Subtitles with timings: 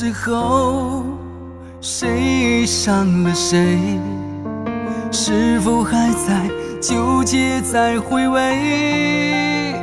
[0.00, 1.04] 之后，
[1.82, 3.76] 谁伤了谁？
[5.12, 6.48] 是否还在
[6.80, 9.74] 纠结，在回味？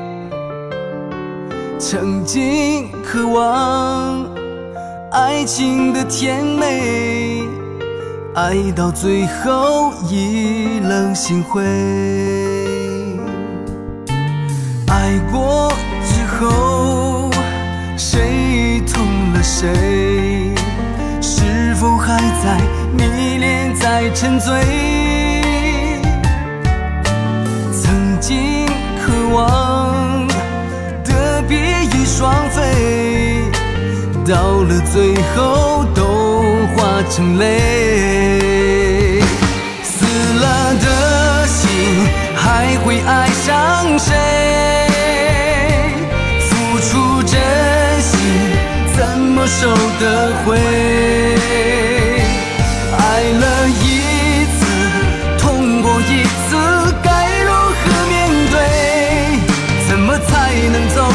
[1.78, 4.26] 曾经渴望
[5.12, 7.44] 爱情的甜美，
[8.34, 11.62] 爱到最后意冷心灰。
[14.88, 15.72] 爱过
[16.04, 17.30] 之后，
[17.96, 20.07] 谁痛了谁？
[22.08, 22.58] 还在
[22.94, 24.50] 迷恋，在沉醉？
[27.74, 28.66] 曾经
[29.06, 30.26] 渴望
[31.04, 33.52] 的比翼双飞，
[34.26, 36.02] 到了最后都
[36.78, 39.20] 化成泪。
[39.84, 40.06] 死
[40.40, 44.16] 了的心还会爱上谁？
[46.40, 47.38] 付出真
[48.00, 48.16] 心
[48.96, 49.68] 怎么收
[50.00, 50.27] 得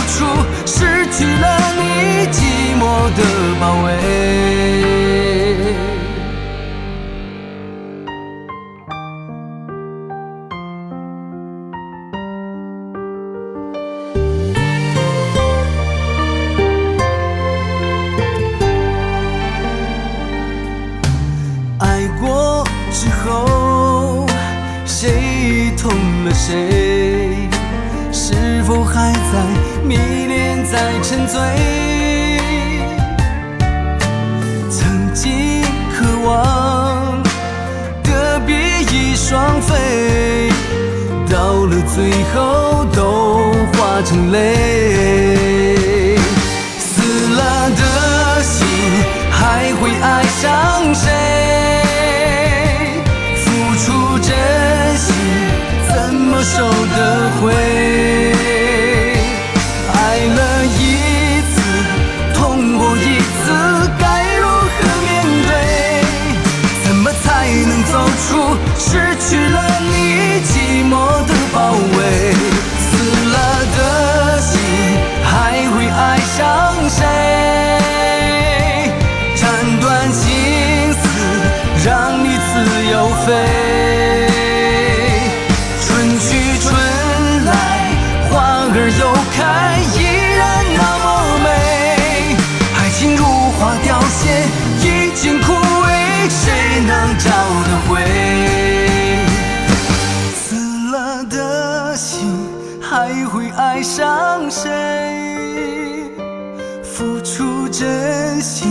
[0.06, 0.25] 处
[0.67, 1.45] 失去了
[1.77, 1.83] 你
[2.31, 2.36] 寂
[2.78, 2.83] 寞
[3.17, 3.20] 的
[3.61, 3.89] 包围？
[21.78, 24.27] 爱过之后，
[24.84, 25.90] 谁痛
[26.24, 27.21] 了谁？
[28.72, 29.20] 是否还在
[29.84, 31.38] 迷恋，在沉醉？
[34.70, 35.60] 曾经
[35.92, 37.22] 渴望
[38.02, 38.55] 的比
[38.90, 40.48] 翼双飞，
[41.28, 46.16] 到了最后都化成泪。
[46.78, 47.02] 死
[47.36, 48.66] 了的心
[49.30, 51.10] 还会爱上谁？
[53.36, 53.50] 付
[53.84, 54.30] 出真
[54.96, 55.14] 心
[55.94, 56.56] 怎么收
[56.96, 58.21] 得回？
[102.92, 104.69] 还会爱上谁？
[106.85, 108.69] 付出真心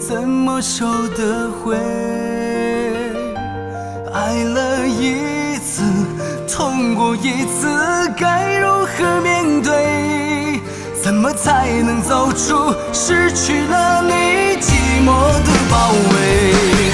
[0.00, 1.76] 怎么收得回？
[4.14, 5.82] 爱了一次，
[6.48, 7.68] 痛过一次，
[8.16, 10.58] 该如何面对？
[11.02, 14.72] 怎么才能走出失去了你寂
[15.04, 15.12] 寞
[15.44, 16.89] 的包围？